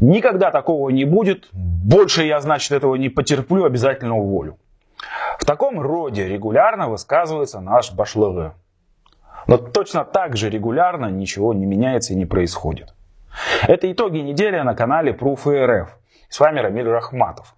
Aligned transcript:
Никогда 0.00 0.50
такого 0.50 0.90
не 0.90 1.04
будет. 1.04 1.48
Больше 1.52 2.24
я, 2.24 2.40
значит, 2.40 2.72
этого 2.72 2.96
не 2.96 3.08
потерплю, 3.08 3.64
обязательно 3.64 4.16
уволю. 4.16 4.58
В 5.38 5.44
таком 5.44 5.80
роде 5.80 6.26
регулярно 6.28 6.88
высказывается 6.88 7.60
наш 7.60 7.92
башлыгы. 7.92 8.52
Но 9.46 9.58
точно 9.58 10.04
так 10.04 10.36
же 10.36 10.50
регулярно 10.50 11.06
ничего 11.06 11.54
не 11.54 11.66
меняется 11.66 12.12
и 12.12 12.16
не 12.16 12.26
происходит. 12.26 12.94
Это 13.62 13.90
итоги 13.90 14.18
недели 14.18 14.58
на 14.60 14.74
канале 14.74 15.12
Proof 15.12 15.46
РФ. 15.46 15.96
С 16.28 16.40
вами 16.40 16.60
Рамиль 16.60 16.88
Рахматов. 16.88 17.54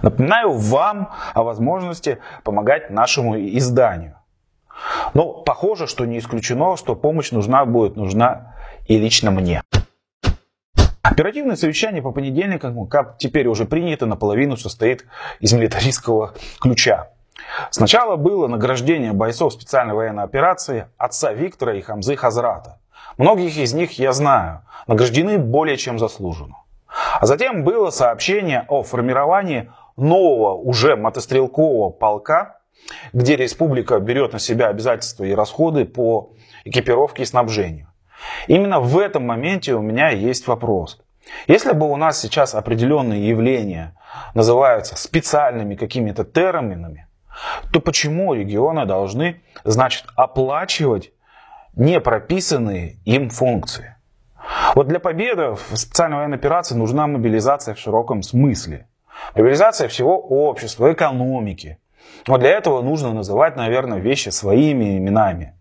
Напоминаю 0.00 0.52
вам 0.52 1.10
о 1.34 1.42
возможности 1.42 2.18
помогать 2.42 2.90
нашему 2.90 3.36
изданию. 3.36 4.16
Но 5.14 5.42
похоже, 5.42 5.86
что 5.86 6.06
не 6.06 6.18
исключено, 6.18 6.76
что 6.76 6.96
помощь 6.96 7.30
нужна 7.30 7.64
будет 7.64 7.96
нужна 7.96 8.54
и 8.86 8.98
лично 8.98 9.30
мне. 9.30 9.62
Оперативное 11.02 11.56
совещание 11.56 12.00
по 12.00 12.12
понедельникам, 12.12 12.86
как 12.86 13.18
теперь 13.18 13.48
уже 13.48 13.64
принято, 13.64 14.06
наполовину 14.06 14.56
состоит 14.56 15.04
из 15.40 15.52
милитаристского 15.52 16.34
ключа. 16.60 17.10
Сначала 17.70 18.14
было 18.14 18.46
награждение 18.46 19.12
бойцов 19.12 19.52
специальной 19.52 19.94
военной 19.94 20.22
операции 20.22 20.86
отца 20.98 21.32
Виктора 21.32 21.74
и 21.74 21.80
Хамзы 21.80 22.14
Хазрата. 22.14 22.78
Многих 23.18 23.56
из 23.56 23.74
них 23.74 23.98
я 23.98 24.12
знаю, 24.12 24.62
награждены 24.86 25.38
более 25.38 25.76
чем 25.76 25.98
заслуженно. 25.98 26.58
А 27.20 27.26
затем 27.26 27.64
было 27.64 27.90
сообщение 27.90 28.64
о 28.68 28.84
формировании 28.84 29.72
нового 29.96 30.54
уже 30.54 30.94
мотострелкового 30.94 31.90
полка, 31.90 32.60
где 33.12 33.34
республика 33.34 33.98
берет 33.98 34.32
на 34.34 34.38
себя 34.38 34.68
обязательства 34.68 35.24
и 35.24 35.34
расходы 35.34 35.84
по 35.84 36.30
экипировке 36.64 37.24
и 37.24 37.26
снабжению. 37.26 37.91
Именно 38.46 38.80
в 38.80 38.98
этом 38.98 39.26
моменте 39.26 39.74
у 39.74 39.82
меня 39.82 40.10
есть 40.10 40.46
вопрос. 40.46 41.00
Если 41.46 41.72
бы 41.72 41.90
у 41.90 41.96
нас 41.96 42.20
сейчас 42.20 42.54
определенные 42.54 43.28
явления 43.28 43.94
называются 44.34 44.96
специальными 44.96 45.76
какими-то 45.76 46.24
терминами, 46.24 47.06
то 47.72 47.80
почему 47.80 48.34
регионы 48.34 48.84
должны, 48.86 49.40
значит, 49.64 50.04
оплачивать 50.16 51.12
не 51.74 52.00
прописанные 52.00 52.96
им 53.04 53.30
функции? 53.30 53.96
Вот 54.74 54.88
для 54.88 54.98
победы 54.98 55.52
в 55.52 55.76
специальной 55.76 56.18
военной 56.18 56.36
операции 56.36 56.74
нужна 56.74 57.06
мобилизация 57.06 57.74
в 57.74 57.78
широком 57.78 58.22
смысле. 58.22 58.88
Мобилизация 59.36 59.88
всего 59.88 60.18
общества, 60.18 60.92
экономики. 60.92 61.78
Но 62.26 62.38
для 62.38 62.50
этого 62.50 62.82
нужно 62.82 63.12
называть, 63.12 63.56
наверное, 63.56 63.98
вещи 63.98 64.30
своими 64.30 64.98
именами. 64.98 65.54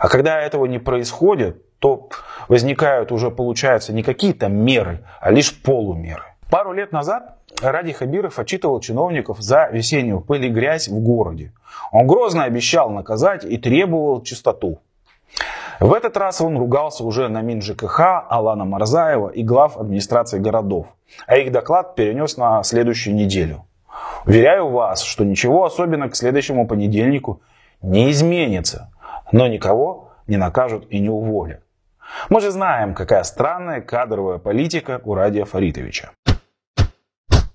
А 0.00 0.08
когда 0.08 0.40
этого 0.40 0.66
не 0.66 0.78
происходит, 0.78 1.62
то 1.82 2.08
возникают 2.46 3.10
уже, 3.10 3.32
получается, 3.32 3.92
не 3.92 4.04
какие-то 4.04 4.46
меры, 4.46 5.00
а 5.20 5.32
лишь 5.32 5.52
полумеры. 5.62 6.22
Пару 6.48 6.72
лет 6.72 6.92
назад 6.92 7.38
Ради 7.60 7.92
Хабиров 7.92 8.38
отчитывал 8.38 8.78
чиновников 8.78 9.40
за 9.40 9.68
весеннюю 9.72 10.20
пыль 10.20 10.46
и 10.46 10.48
грязь 10.48 10.86
в 10.86 11.00
городе. 11.00 11.52
Он 11.90 12.06
грозно 12.06 12.44
обещал 12.44 12.90
наказать 12.90 13.44
и 13.44 13.58
требовал 13.58 14.22
чистоту. 14.22 14.78
В 15.80 15.92
этот 15.92 16.16
раз 16.16 16.40
он 16.40 16.56
ругался 16.56 17.02
уже 17.02 17.28
на 17.28 17.42
Мин 17.42 17.60
ЖКХ, 17.60 18.00
Алана 18.28 18.64
Марзаева 18.64 19.30
и 19.30 19.42
глав 19.42 19.76
администрации 19.76 20.38
городов, 20.38 20.86
а 21.26 21.36
их 21.36 21.50
доклад 21.50 21.96
перенес 21.96 22.36
на 22.36 22.62
следующую 22.62 23.16
неделю. 23.16 23.64
Уверяю 24.24 24.68
вас, 24.68 25.02
что 25.02 25.24
ничего 25.24 25.64
особенно 25.64 26.08
к 26.08 26.14
следующему 26.14 26.68
понедельнику 26.68 27.40
не 27.82 28.12
изменится, 28.12 28.92
но 29.32 29.48
никого 29.48 30.10
не 30.28 30.36
накажут 30.36 30.86
и 30.90 31.00
не 31.00 31.08
уволят. 31.08 31.60
Мы 32.28 32.40
же 32.40 32.50
знаем, 32.50 32.94
какая 32.94 33.22
странная 33.22 33.80
кадровая 33.80 34.38
политика 34.38 35.00
у 35.04 35.14
Радия 35.14 35.44
Фаритовича. 35.44 36.10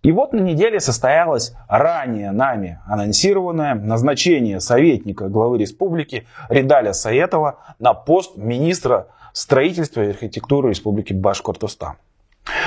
И 0.03 0.11
вот 0.11 0.31
на 0.31 0.39
неделе 0.39 0.79
состоялось 0.79 1.53
ранее 1.67 2.31
нами 2.31 2.79
анонсированное 2.87 3.75
назначение 3.75 4.61
советника 4.61 5.27
главы 5.27 5.57
республики 5.57 6.25
Ридаля 6.47 6.93
Саетова 6.93 7.59
на 7.79 7.93
пост 7.93 8.37
министра 8.37 9.07
строительства 9.33 10.01
и 10.03 10.09
архитектуры 10.09 10.69
республики 10.69 11.11
Башкортостан. 11.11 11.95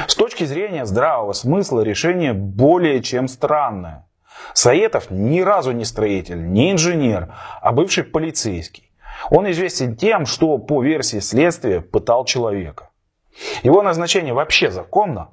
С 0.07 0.15
точки 0.15 0.45
зрения 0.45 0.85
здравого 0.85 1.33
смысла 1.33 1.81
решение 1.81 2.35
более 2.35 3.03
чем 3.03 3.27
странное. 3.29 4.07
Саетов 4.53 5.11
ни 5.11 5.41
разу 5.41 5.73
не 5.73 5.85
строитель, 5.85 6.47
не 6.47 6.73
инженер, 6.73 7.33
а 7.63 7.73
бывший 7.73 8.05
полицейский. 8.05 8.90
Он 9.29 9.51
известен 9.51 9.97
тем, 9.97 10.27
что 10.27 10.59
по 10.59 10.83
версии 10.83 11.19
следствия 11.19 11.81
пытал 11.81 12.25
человека. 12.25 12.91
Его 13.63 13.83
назначение 13.83 14.33
вообще 14.33 14.71
законно, 14.71 15.31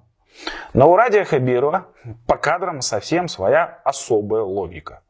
но 0.73 0.91
у 0.91 0.95
Радия 0.95 1.23
Хабирова 1.23 1.87
по 2.27 2.37
кадрам 2.37 2.81
совсем 2.81 3.27
своя 3.27 3.79
особая 3.83 4.43
логика. 4.43 5.01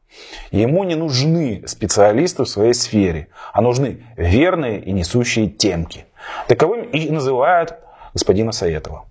Ему 0.50 0.84
не 0.84 0.94
нужны 0.94 1.64
специалисты 1.66 2.44
в 2.44 2.48
своей 2.48 2.72
сфере, 2.72 3.28
а 3.52 3.60
нужны 3.60 4.06
верные 4.16 4.80
и 4.80 4.92
несущие 4.92 5.48
темки. 5.48 6.06
Таковым 6.46 6.82
и 6.82 7.10
называют 7.10 7.74
господина 8.14 8.52
Саетова. 8.52 9.06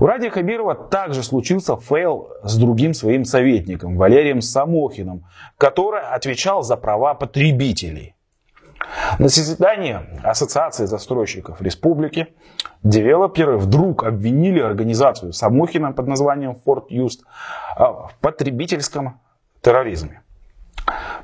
У 0.00 0.06
Радия 0.06 0.30
Хабирова 0.30 0.74
также 0.74 1.22
случился 1.22 1.76
фейл 1.76 2.30
с 2.42 2.56
другим 2.56 2.94
своим 2.94 3.24
советником, 3.24 3.96
Валерием 3.96 4.40
Самохиным, 4.40 5.24
который 5.56 6.02
отвечал 6.02 6.62
за 6.62 6.76
права 6.76 7.14
потребителей. 7.14 8.14
На 9.18 9.28
заседании 9.28 9.98
Ассоциации 10.22 10.86
застройщиков 10.86 11.60
республики 11.60 12.28
девелоперы 12.82 13.58
вдруг 13.58 14.04
обвинили 14.04 14.60
организацию 14.60 15.32
Самохина 15.32 15.92
под 15.92 16.06
названием 16.06 16.56
Форт 16.64 16.84
Юст 16.88 17.24
в 17.76 18.12
потребительском 18.20 19.20
терроризме. 19.60 20.22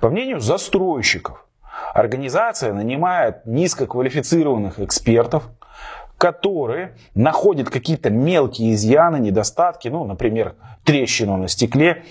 По 0.00 0.10
мнению 0.10 0.40
застройщиков, 0.40 1.46
организация 1.94 2.72
нанимает 2.72 3.46
низкоквалифицированных 3.46 4.80
экспертов, 4.80 5.48
которые 6.24 6.94
находят 7.14 7.68
какие-то 7.68 8.08
мелкие 8.08 8.72
изъяны, 8.72 9.18
недостатки, 9.18 9.88
ну, 9.88 10.06
например, 10.06 10.54
трещину 10.82 11.36
на 11.36 11.48
стекле, 11.48 12.04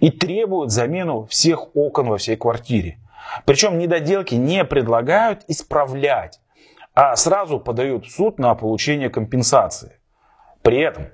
и 0.00 0.10
требуют 0.10 0.70
замену 0.70 1.26
всех 1.26 1.76
окон 1.76 2.08
во 2.08 2.16
всей 2.16 2.36
квартире. 2.36 2.96
Причем 3.44 3.76
недоделки 3.76 4.34
не 4.36 4.64
предлагают 4.64 5.44
исправлять, 5.48 6.40
а 6.94 7.14
сразу 7.14 7.60
подают 7.60 8.06
в 8.06 8.10
суд 8.10 8.38
на 8.38 8.54
получение 8.54 9.10
компенсации. 9.10 9.98
При 10.62 10.80
этом 10.80 11.08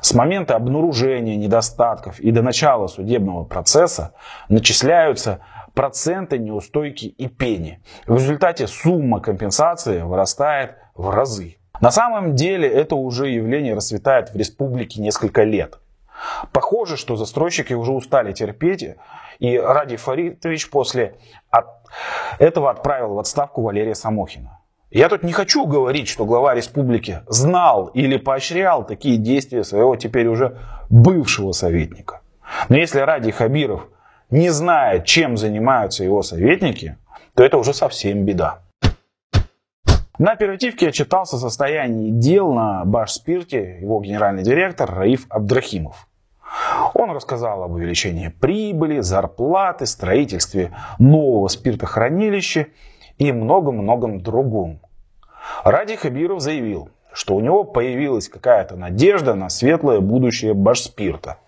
с 0.00 0.14
момента 0.14 0.56
обнаружения 0.56 1.36
недостатков 1.36 2.20
и 2.20 2.30
до 2.30 2.40
начала 2.40 2.86
судебного 2.86 3.44
процесса 3.44 4.14
начисляются 4.48 5.40
проценты 5.74 6.38
неустойки 6.38 7.04
и 7.04 7.28
пени. 7.28 7.82
В 8.06 8.14
результате 8.14 8.66
сумма 8.66 9.20
компенсации 9.20 10.00
вырастает 10.00 10.76
в 10.94 11.10
разы. 11.10 11.58
На 11.80 11.90
самом 11.90 12.34
деле 12.34 12.68
это 12.68 12.94
уже 12.94 13.28
явление 13.28 13.74
расцветает 13.74 14.30
в 14.30 14.36
республике 14.36 15.00
несколько 15.00 15.42
лет. 15.42 15.78
Похоже, 16.52 16.96
что 16.96 17.16
застройщики 17.16 17.72
уже 17.72 17.92
устали 17.92 18.32
терпеть, 18.32 18.96
и 19.38 19.58
Ради 19.58 19.96
Фаритович 19.96 20.70
после 20.70 21.16
этого 22.38 22.70
отправил 22.70 23.14
в 23.14 23.18
отставку 23.18 23.62
Валерия 23.62 23.94
Самохина. 23.94 24.60
Я 24.90 25.08
тут 25.08 25.22
не 25.22 25.32
хочу 25.32 25.64
говорить, 25.64 26.06
что 26.08 26.26
глава 26.26 26.54
республики 26.54 27.22
знал 27.26 27.86
или 27.86 28.18
поощрял 28.18 28.86
такие 28.86 29.16
действия 29.16 29.64
своего 29.64 29.96
теперь 29.96 30.26
уже 30.26 30.58
бывшего 30.90 31.52
советника. 31.52 32.20
Но 32.68 32.76
если 32.76 33.00
Ради 33.00 33.30
Хабиров 33.30 33.88
не 34.30 34.50
знает, 34.50 35.06
чем 35.06 35.36
занимаются 35.38 36.04
его 36.04 36.22
советники, 36.22 36.98
то 37.34 37.42
это 37.42 37.56
уже 37.56 37.72
совсем 37.72 38.24
беда. 38.24 38.60
На 40.22 40.30
оперативке 40.30 40.90
отчитался 40.90 41.34
о 41.34 41.40
состоянии 41.40 42.10
дел 42.10 42.52
на 42.52 42.84
Башспирте 42.84 43.80
его 43.80 44.00
генеральный 44.00 44.44
директор 44.44 44.88
Раиф 44.88 45.26
Абдрахимов. 45.28 46.06
Он 46.94 47.10
рассказал 47.10 47.64
об 47.64 47.72
увеличении 47.72 48.28
прибыли, 48.28 49.00
зарплаты, 49.00 49.84
строительстве 49.84 50.70
нового 51.00 51.48
спиртохранилища 51.48 52.68
и 53.18 53.32
многом-многом 53.32 54.20
другом. 54.20 54.78
Ради 55.64 55.96
Хабиров 55.96 56.40
заявил, 56.40 56.90
что 57.12 57.34
у 57.34 57.40
него 57.40 57.64
появилась 57.64 58.28
какая-то 58.28 58.76
надежда 58.76 59.34
на 59.34 59.48
светлое 59.48 59.98
будущее 59.98 60.54
Башспирта. 60.54 61.38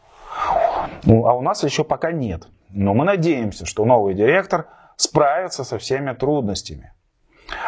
Ну, 1.05 1.29
а 1.29 1.35
у 1.35 1.43
нас 1.43 1.63
еще 1.63 1.85
пока 1.85 2.11
нет. 2.11 2.49
Но 2.71 2.93
мы 2.93 3.05
надеемся, 3.05 3.67
что 3.67 3.85
новый 3.85 4.15
директор 4.15 4.67
справится 4.97 5.63
со 5.63 5.79
всеми 5.79 6.13
трудностями. 6.13 6.91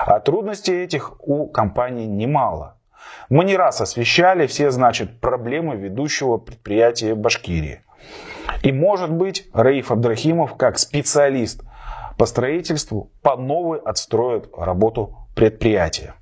А 0.07 0.21
трудностей 0.21 0.83
этих 0.83 1.15
у 1.27 1.47
компании 1.47 2.07
немало. 2.07 2.77
Мы 3.29 3.45
не 3.45 3.57
раз 3.57 3.81
освещали 3.81 4.47
все, 4.47 4.71
значит, 4.71 5.21
проблемы 5.21 5.77
ведущего 5.77 6.37
предприятия 6.37 7.15
Башкирии. 7.15 7.83
И 8.63 8.73
может 8.73 9.11
быть, 9.11 9.49
Раиф 9.53 9.91
Абдрахимов, 9.91 10.57
как 10.57 10.79
специалист 10.79 11.63
по 12.17 12.27
строительству, 12.27 13.11
по 13.23 13.37
новой 13.37 13.79
отстроит 13.79 14.49
работу 14.57 15.17
предприятия. 15.35 16.15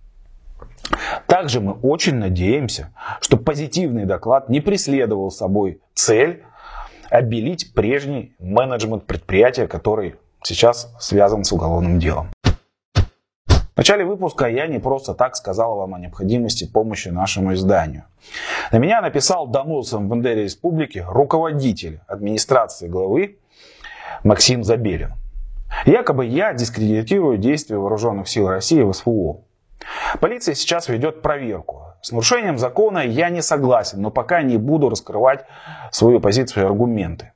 Также 1.26 1.60
мы 1.60 1.72
очень 1.72 2.16
надеемся, 2.16 2.92
что 3.20 3.36
позитивный 3.36 4.04
доклад 4.04 4.48
не 4.48 4.60
преследовал 4.60 5.30
собой 5.30 5.80
цель 5.94 6.44
обелить 7.10 7.72
прежний 7.74 8.34
менеджмент 8.38 9.06
предприятия, 9.06 9.66
который 9.66 10.16
сейчас 10.42 10.94
связан 10.98 11.44
с 11.44 11.52
уголовным 11.52 11.98
делом. 11.98 12.30
В 13.74 13.78
начале 13.78 14.04
выпуска 14.04 14.46
я 14.46 14.68
не 14.68 14.78
просто 14.78 15.14
так 15.14 15.34
сказал 15.34 15.74
вам 15.74 15.94
о 15.94 15.98
необходимости 15.98 16.64
помощи 16.64 17.08
нашему 17.08 17.54
изданию. 17.54 18.04
На 18.70 18.78
меня 18.78 19.00
написал 19.00 19.48
доносом 19.48 20.08
в 20.08 20.14
НД 20.14 20.26
Республики 20.26 21.04
руководитель 21.04 21.98
администрации 22.06 22.86
главы 22.86 23.38
Максим 24.22 24.62
Забелин. 24.62 25.14
Якобы 25.86 26.24
я 26.24 26.54
дискредитирую 26.54 27.36
действия 27.36 27.76
вооруженных 27.76 28.28
сил 28.28 28.48
России 28.48 28.80
в 28.80 28.92
СВО. 28.92 29.40
Полиция 30.20 30.54
сейчас 30.54 30.88
ведет 30.88 31.20
проверку. 31.20 31.82
С 32.00 32.12
нарушением 32.12 32.58
закона 32.58 33.00
я 33.00 33.28
не 33.28 33.42
согласен, 33.42 34.00
но 34.00 34.12
пока 34.12 34.42
не 34.42 34.56
буду 34.56 34.88
раскрывать 34.88 35.46
свою 35.90 36.20
позицию 36.20 36.62
и 36.62 36.66
аргументы. 36.66 37.32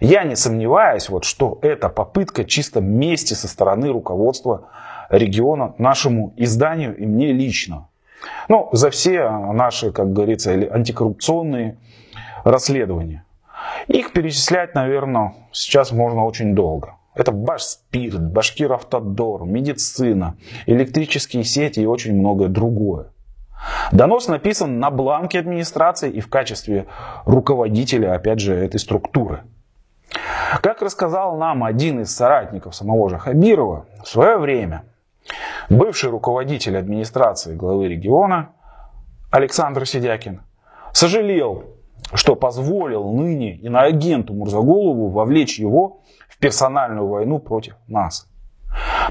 Я 0.00 0.24
не 0.24 0.36
сомневаюсь, 0.36 1.08
вот, 1.08 1.24
что 1.24 1.58
это 1.62 1.88
попытка 1.88 2.44
чисто 2.44 2.80
мести 2.80 3.34
со 3.34 3.48
стороны 3.48 3.90
руководства 3.90 4.68
региона 5.10 5.74
нашему 5.78 6.32
изданию 6.36 6.96
и 6.96 7.06
мне 7.06 7.32
лично. 7.32 7.88
Ну, 8.48 8.68
за 8.72 8.90
все 8.90 9.28
наши, 9.30 9.92
как 9.92 10.12
говорится, 10.12 10.52
антикоррупционные 10.52 11.78
расследования. 12.44 13.24
Их 13.88 14.12
перечислять, 14.12 14.74
наверное, 14.74 15.34
сейчас 15.52 15.92
можно 15.92 16.24
очень 16.24 16.54
долго. 16.54 16.96
Это 17.14 17.32
Башспирт, 17.32 18.20
Башкиравтодор, 18.20 19.44
медицина, 19.44 20.36
электрические 20.66 21.44
сети 21.44 21.80
и 21.80 21.86
очень 21.86 22.14
многое 22.14 22.48
другое. 22.48 23.12
Донос 23.92 24.28
написан 24.28 24.78
на 24.78 24.90
бланке 24.90 25.38
администрации 25.38 26.10
и 26.10 26.20
в 26.20 26.28
качестве 26.28 26.86
руководителя, 27.26 28.14
опять 28.14 28.40
же, 28.40 28.54
этой 28.54 28.78
структуры. 28.78 29.42
Как 30.62 30.82
рассказал 30.82 31.36
нам 31.36 31.64
один 31.64 32.00
из 32.00 32.14
соратников 32.14 32.74
самого 32.74 33.08
же 33.08 33.18
Хабирова, 33.18 33.86
в 34.02 34.08
свое 34.08 34.38
время 34.38 34.84
бывший 35.68 36.10
руководитель 36.10 36.76
администрации 36.76 37.54
главы 37.54 37.88
региона 37.88 38.50
Александр 39.30 39.86
Сидякин 39.86 40.42
сожалел, 40.92 41.64
что 42.14 42.34
позволил 42.34 43.12
ныне 43.12 43.56
иноагенту 43.56 44.34
Мурзаголову 44.34 45.08
вовлечь 45.08 45.58
его 45.58 46.00
в 46.28 46.38
персональную 46.38 47.06
войну 47.06 47.38
против 47.38 47.76
нас. 47.86 48.26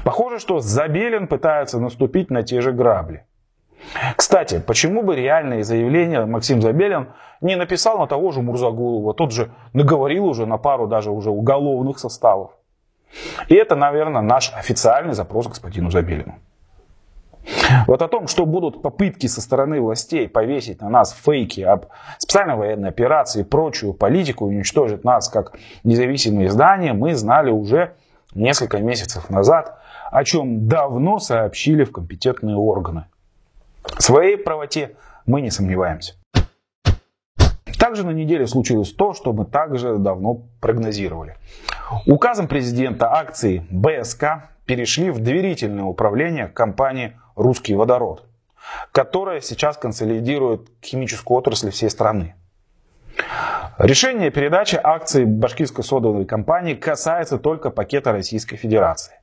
Похоже, 0.04 0.38
что 0.38 0.60
Забелин 0.60 1.26
пытается 1.26 1.78
наступить 1.78 2.30
на 2.30 2.42
те 2.42 2.60
же 2.60 2.72
грабли. 2.72 3.24
Кстати, 4.16 4.62
почему 4.66 5.02
бы 5.02 5.16
реальные 5.16 5.64
заявления 5.64 6.24
Максим 6.26 6.60
Забелин 6.60 7.08
не 7.40 7.56
написал 7.56 7.98
на 7.98 8.06
того 8.06 8.32
же 8.32 8.42
Мурзагулова? 8.42 9.14
Тот 9.14 9.32
же 9.32 9.50
наговорил 9.72 10.26
уже 10.26 10.46
на 10.46 10.58
пару 10.58 10.86
даже 10.86 11.10
уже 11.10 11.30
уголовных 11.30 11.98
составов. 11.98 12.52
И 13.48 13.54
это, 13.54 13.74
наверное, 13.74 14.22
наш 14.22 14.52
официальный 14.54 15.14
запрос 15.14 15.48
господину 15.48 15.90
Забелину. 15.90 16.34
Вот 17.86 18.02
о 18.02 18.08
том, 18.08 18.28
что 18.28 18.46
будут 18.46 18.82
попытки 18.82 19.26
со 19.26 19.40
стороны 19.40 19.80
властей 19.80 20.28
повесить 20.28 20.80
на 20.80 20.88
нас 20.88 21.12
фейки 21.12 21.62
об 21.62 21.86
специальной 22.18 22.56
военной 22.56 22.90
операции 22.90 23.42
прочую 23.42 23.94
политику, 23.94 24.44
уничтожить 24.44 25.04
нас 25.04 25.28
как 25.28 25.56
независимые 25.82 26.48
издания, 26.48 26.92
мы 26.92 27.14
знали 27.14 27.50
уже 27.50 27.94
несколько 28.34 28.78
месяцев 28.78 29.30
назад, 29.30 29.78
о 30.10 30.22
чем 30.24 30.68
давно 30.68 31.18
сообщили 31.18 31.84
в 31.84 31.92
компетентные 31.92 32.56
органы. 32.56 33.06
В 33.82 34.02
своей 34.02 34.36
правоте 34.36 34.96
мы 35.26 35.40
не 35.40 35.50
сомневаемся. 35.50 36.14
Также 37.80 38.04
на 38.04 38.10
неделе 38.10 38.46
случилось 38.46 38.92
то, 38.92 39.14
что 39.14 39.32
мы 39.32 39.46
также 39.46 39.96
давно 39.96 40.42
прогнозировали. 40.60 41.36
Указом 42.06 42.46
президента 42.46 43.10
акции 43.10 43.66
БСК 43.70 44.50
перешли 44.66 45.10
в 45.10 45.20
доверительное 45.20 45.84
управление 45.84 46.46
компании 46.46 47.18
«Русский 47.36 47.74
водород», 47.74 48.26
которая 48.92 49.40
сейчас 49.40 49.78
консолидирует 49.78 50.68
химическую 50.82 51.38
отрасль 51.38 51.70
всей 51.70 51.88
страны. 51.88 52.34
Решение 53.78 54.30
передачи 54.30 54.78
акций 54.80 55.24
башкирской 55.24 55.82
содовой 55.82 56.26
компании 56.26 56.74
касается 56.74 57.38
только 57.38 57.70
пакета 57.70 58.12
Российской 58.12 58.56
Федерации. 58.56 59.19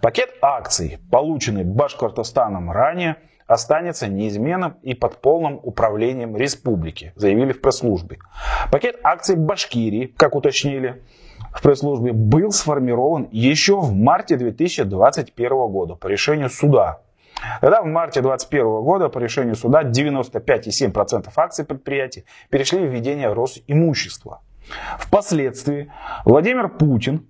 Пакет 0.00 0.34
акций, 0.42 0.98
полученный 1.10 1.64
Башкортостаном 1.64 2.70
ранее, 2.70 3.16
останется 3.46 4.06
неизменным 4.08 4.76
и 4.82 4.94
под 4.94 5.20
полным 5.20 5.58
управлением 5.62 6.36
республики, 6.36 7.12
заявили 7.16 7.52
в 7.52 7.60
пресс-службе. 7.60 8.18
Пакет 8.70 9.00
акций 9.02 9.36
Башкирии, 9.36 10.06
как 10.06 10.34
уточнили 10.36 11.02
в 11.52 11.62
пресс-службе, 11.62 12.12
был 12.12 12.52
сформирован 12.52 13.28
еще 13.32 13.80
в 13.80 13.94
марте 13.94 14.36
2021 14.36 15.50
года 15.68 15.94
по 15.94 16.06
решению 16.06 16.50
суда. 16.50 17.00
Тогда 17.60 17.82
в 17.82 17.86
марте 17.86 18.20
2021 18.20 18.64
года 18.82 19.08
по 19.08 19.18
решению 19.18 19.54
суда 19.54 19.82
95,7% 19.82 21.30
акций 21.36 21.64
предприятий 21.64 22.24
перешли 22.50 22.86
в 22.86 22.92
ведение 22.92 23.32
Росимущества. 23.32 24.42
Впоследствии 24.98 25.90
Владимир 26.24 26.68
Путин 26.68 27.26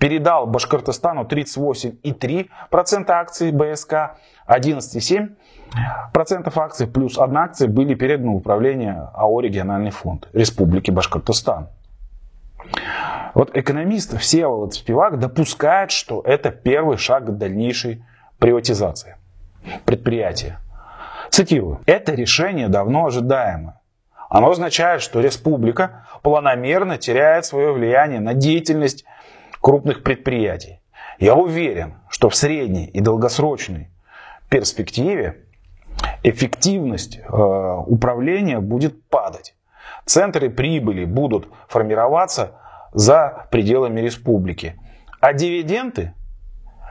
передал 0.00 0.46
Башкортостану 0.46 1.24
38,3% 1.24 3.10
акций 3.10 3.52
БСК, 3.52 4.16
11,7% 4.48 6.52
акций 6.56 6.88
плюс 6.88 7.18
одна 7.18 7.44
акция 7.44 7.68
были 7.68 7.94
переданы 7.94 8.32
в 8.32 8.36
управление 8.36 9.10
АО 9.14 9.40
«Региональный 9.40 9.90
фонд» 9.90 10.28
Республики 10.32 10.90
Башкортостан. 10.90 11.68
Вот 13.34 13.54
экономист 13.56 14.18
Всеволод 14.18 14.74
Спивак 14.74 15.18
допускает, 15.18 15.92
что 15.92 16.22
это 16.24 16.50
первый 16.50 16.96
шаг 16.96 17.26
к 17.26 17.36
дальнейшей 17.36 18.02
приватизации 18.38 19.16
предприятия. 19.84 20.58
Цитирую. 21.28 21.80
Это 21.86 22.14
решение 22.14 22.68
давно 22.68 23.06
ожидаемо. 23.06 23.80
Оно 24.30 24.50
означает, 24.50 25.02
что 25.02 25.20
республика 25.20 26.06
планомерно 26.22 26.96
теряет 26.98 27.44
свое 27.44 27.72
влияние 27.72 28.20
на 28.20 28.34
деятельность 28.34 29.04
крупных 29.60 30.02
предприятий. 30.02 30.80
Я 31.18 31.34
уверен, 31.34 31.94
что 32.08 32.28
в 32.28 32.34
средней 32.34 32.86
и 32.86 33.00
долгосрочной 33.00 33.90
перспективе 34.48 35.44
эффективность 36.22 37.18
э, 37.18 37.22
управления 37.86 38.60
будет 38.60 39.08
падать. 39.08 39.54
Центры 40.06 40.50
прибыли 40.50 41.04
будут 41.04 41.48
формироваться 41.68 42.52
за 42.92 43.46
пределами 43.50 44.00
республики. 44.00 44.76
А 45.20 45.32
дивиденды, 45.32 46.14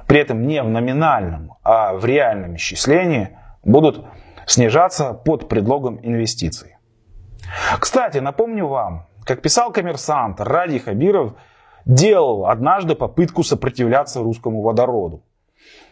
при 0.08 0.20
этом 0.20 0.48
не 0.48 0.62
в 0.62 0.70
номинальном, 0.70 1.54
а 1.64 1.94
в 1.94 2.06
реальном 2.06 2.56
исчислении, 2.56 3.38
будут 3.64 4.06
снижаться 4.46 5.14
под 5.14 5.50
предлогом 5.50 6.00
инвестиций. 6.02 6.78
Кстати, 7.80 8.20
напомню 8.20 8.68
вам, 8.68 9.08
как 9.26 9.42
писал 9.42 9.72
коммерсант 9.72 10.40
Ради 10.40 10.80
Хабиров, 10.80 11.34
делал 11.86 12.46
однажды 12.46 12.96
попытку 12.96 13.44
сопротивляться 13.44 14.22
русскому 14.22 14.62
водороду. 14.62 15.24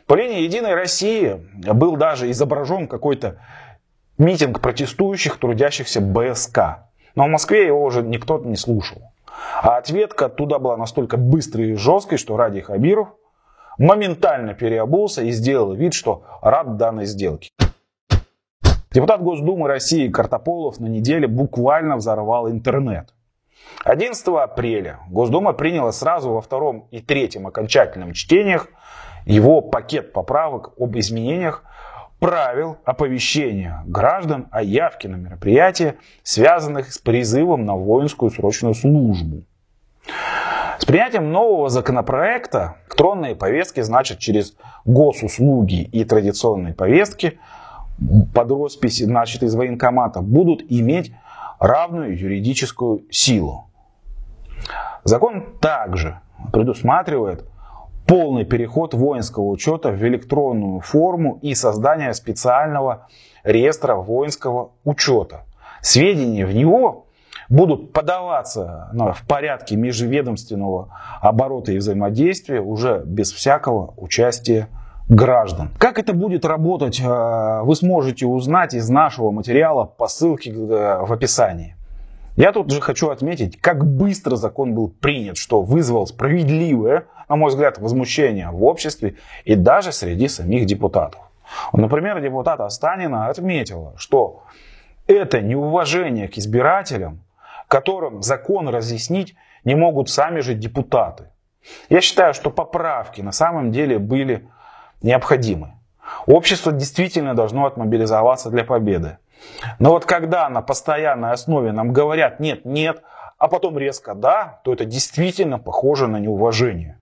По 0.05 0.15
линии 0.15 0.41
«Единой 0.41 0.73
России» 0.73 1.45
был 1.53 1.97
даже 1.97 2.31
изображен 2.31 2.87
какой-то 2.87 3.39
митинг 4.17 4.61
протестующих, 4.61 5.37
трудящихся 5.37 6.01
БСК. 6.01 6.87
Но 7.15 7.25
в 7.25 7.29
Москве 7.29 7.65
его 7.65 7.83
уже 7.83 8.03
никто 8.03 8.39
не 8.39 8.55
слушал. 8.55 9.01
А 9.61 9.77
ответка 9.77 10.27
оттуда 10.27 10.59
была 10.59 10.77
настолько 10.77 11.17
быстрой 11.17 11.71
и 11.71 11.75
жесткой, 11.75 12.17
что 12.17 12.37
Ради 12.37 12.61
Хабиров 12.61 13.09
моментально 13.77 14.53
переобулся 14.53 15.23
и 15.23 15.31
сделал 15.31 15.73
вид, 15.73 15.93
что 15.93 16.23
рад 16.41 16.77
данной 16.77 17.05
сделке. 17.05 17.49
Депутат 18.91 19.21
Госдумы 19.21 19.67
России 19.67 20.07
Картополов 20.07 20.79
на 20.79 20.87
неделе 20.87 21.27
буквально 21.27 21.97
взорвал 21.97 22.49
интернет. 22.49 23.13
11 23.83 24.27
апреля 24.27 24.99
Госдума 25.09 25.53
приняла 25.53 25.91
сразу 25.91 26.31
во 26.31 26.41
втором 26.41 26.87
и 26.91 26.99
третьем 26.99 27.47
окончательном 27.47 28.13
чтениях 28.13 28.67
его 29.25 29.61
пакет 29.61 30.13
поправок 30.13 30.73
об 30.79 30.97
изменениях 30.97 31.63
правил 32.19 32.77
оповещения 32.85 33.83
граждан 33.85 34.47
о 34.51 34.63
явке 34.63 35.07
на 35.07 35.15
мероприятия, 35.15 35.95
связанных 36.23 36.91
с 36.91 36.97
призывом 36.97 37.65
на 37.65 37.75
воинскую 37.75 38.31
срочную 38.31 38.73
службу. 38.73 39.43
С 40.79 40.85
принятием 40.85 41.31
нового 41.31 41.69
законопроекта 41.69 42.77
электронные 42.97 43.35
повестки, 43.35 43.81
значит, 43.81 44.17
через 44.17 44.55
госуслуги 44.83 45.83
и 45.83 46.03
традиционные 46.03 46.73
повестки 46.73 47.39
под 48.33 48.49
росписи, 48.49 49.03
значит, 49.03 49.43
из 49.43 49.53
военкомата 49.53 50.21
будут 50.21 50.63
иметь 50.69 51.13
равную 51.59 52.17
юридическую 52.17 53.05
силу. 53.11 53.69
Закон 55.03 55.57
также 55.59 56.19
предусматривает 56.51 57.45
полный 58.05 58.45
переход 58.45 58.93
воинского 58.93 59.45
учета 59.45 59.89
в 59.89 60.01
электронную 60.03 60.79
форму 60.79 61.39
и 61.41 61.53
создание 61.53 62.13
специального 62.13 63.07
реестра 63.43 63.95
воинского 63.95 64.71
учета. 64.83 65.45
Сведения 65.81 66.45
в 66.45 66.53
него 66.53 67.07
будут 67.49 67.93
подаваться 67.93 68.89
ну, 68.93 69.13
в 69.13 69.25
порядке 69.27 69.75
межведомственного 69.75 70.89
оборота 71.21 71.71
и 71.71 71.77
взаимодействия 71.77 72.61
уже 72.61 73.03
без 73.05 73.31
всякого 73.31 73.93
участия 73.97 74.67
граждан. 75.09 75.69
Как 75.77 75.99
это 75.99 76.13
будет 76.13 76.45
работать, 76.45 76.99
э, 76.99 77.61
вы 77.63 77.75
сможете 77.75 78.25
узнать 78.25 78.73
из 78.73 78.89
нашего 78.89 79.31
материала 79.31 79.85
по 79.85 80.07
ссылке 80.07 80.51
э, 80.51 81.05
в 81.05 81.11
описании. 81.11 81.75
Я 82.35 82.51
тут 82.51 82.71
же 82.71 82.81
хочу 82.81 83.09
отметить, 83.09 83.59
как 83.59 83.83
быстро 83.85 84.35
закон 84.35 84.75
был 84.75 84.89
принят, 84.89 85.37
что 85.37 85.61
вызвал 85.61 86.05
справедливое, 86.05 87.05
на 87.29 87.35
мой 87.35 87.49
взгляд, 87.49 87.79
возмущение 87.79 88.51
в 88.51 88.63
обществе 88.63 89.15
и 89.43 89.55
даже 89.55 89.91
среди 89.91 90.27
самих 90.27 90.65
депутатов. 90.65 91.21
Например, 91.73 92.21
депутат 92.21 92.59
Останина 92.59 93.27
отметила, 93.27 93.93
что 93.97 94.43
это 95.07 95.41
неуважение 95.41 96.27
к 96.27 96.37
избирателям, 96.37 97.23
которым 97.67 98.21
закон 98.21 98.69
разъяснить 98.69 99.35
не 99.63 99.75
могут 99.75 100.09
сами 100.09 100.41
же 100.41 100.53
депутаты. 100.53 101.29
Я 101.89 102.01
считаю, 102.01 102.33
что 102.33 102.51
поправки 102.51 103.21
на 103.21 103.31
самом 103.31 103.71
деле 103.71 103.99
были 103.99 104.47
необходимы. 105.01 105.73
Общество 106.25 106.71
действительно 106.71 107.35
должно 107.35 107.65
отмобилизоваться 107.65 108.49
для 108.49 108.63
победы. 108.63 109.17
Но 109.79 109.91
вот 109.91 110.05
когда 110.05 110.49
на 110.49 110.61
постоянной 110.61 111.31
основе 111.31 111.71
нам 111.71 111.93
говорят 111.93 112.39
нет, 112.39 112.65
нет, 112.65 113.03
а 113.37 113.47
потом 113.47 113.77
резко 113.77 114.15
да, 114.15 114.61
то 114.63 114.73
это 114.73 114.85
действительно 114.85 115.59
похоже 115.59 116.07
на 116.07 116.17
неуважение. 116.17 116.99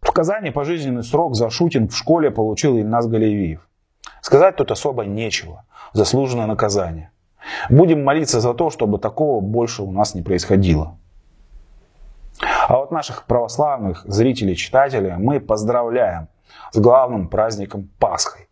В 0.00 0.12
Казани 0.12 0.50
пожизненный 0.50 1.04
срок 1.04 1.34
за 1.34 1.50
шутинг 1.50 1.92
в 1.92 1.96
школе 1.96 2.30
получил 2.30 2.78
Ильназ 2.78 3.06
Галевиев. 3.06 3.68
Сказать 4.22 4.56
тут 4.56 4.70
особо 4.70 5.04
нечего. 5.04 5.64
Заслуженное 5.92 6.46
наказание. 6.46 7.10
Будем 7.70 8.02
молиться 8.02 8.40
за 8.40 8.54
то, 8.54 8.70
чтобы 8.70 8.98
такого 8.98 9.40
больше 9.40 9.82
у 9.82 9.92
нас 9.92 10.14
не 10.14 10.22
происходило. 10.22 10.96
А 12.40 12.78
вот 12.78 12.90
наших 12.90 13.24
православных 13.24 14.02
зрителей, 14.04 14.56
читателей 14.56 15.14
мы 15.16 15.40
поздравляем 15.40 16.28
с 16.72 16.78
главным 16.78 17.28
праздником 17.28 17.90
Пасхой. 17.98 18.48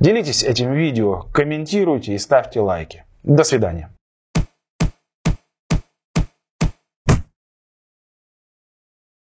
Делитесь 0.00 0.42
этим 0.42 0.72
видео, 0.72 1.26
комментируйте 1.32 2.14
и 2.14 2.18
ставьте 2.18 2.60
лайки. 2.60 3.04
До 3.22 3.44
свидания. 3.44 3.90